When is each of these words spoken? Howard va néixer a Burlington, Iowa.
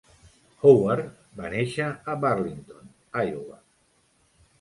Howard 0.61 1.11
va 1.41 1.51
néixer 1.53 1.89
a 2.13 2.15
Burlington, 2.23 2.89
Iowa. 3.25 3.61